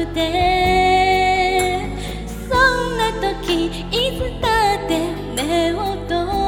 [0.00, 1.84] くて
[2.26, 4.98] そんな時いつだって
[5.36, 6.39] 目を閉じ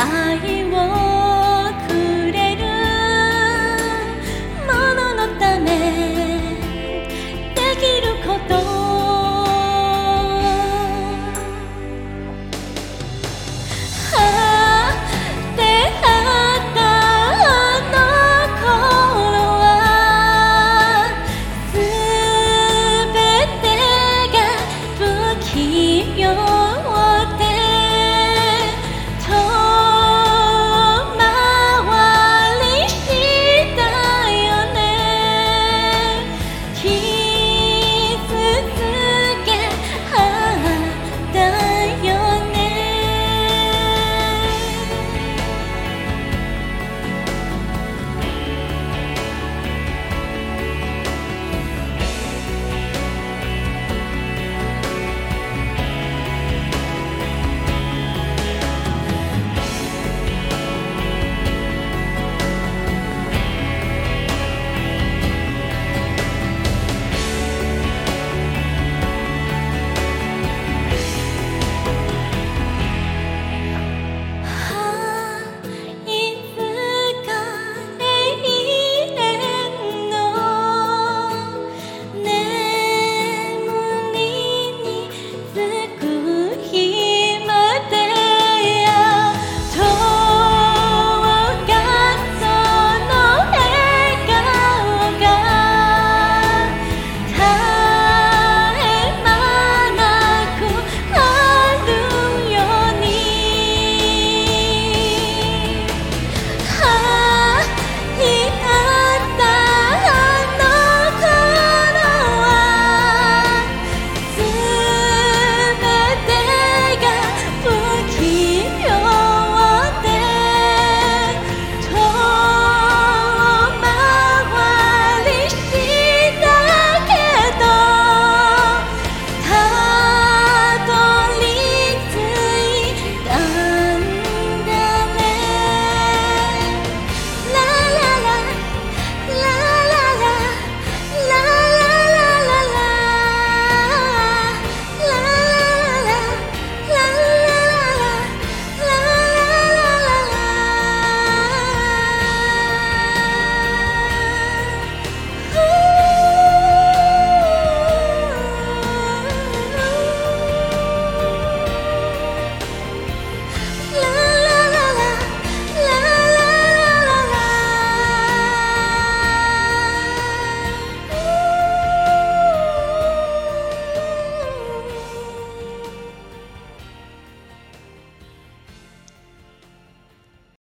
[0.00, 0.99] 爱我。